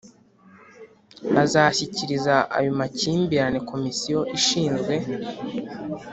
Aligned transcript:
azashyikiriza 1.43 2.35
ayo 2.57 2.71
makimbirane 2.79 3.59
Komisiyo 3.69 4.19
ishinzwe 4.37 4.93